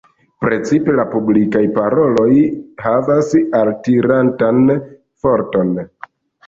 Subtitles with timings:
[0.43, 2.27] Precipe la publikaj paroloj
[2.87, 3.31] havas
[3.63, 5.81] altirantan forton.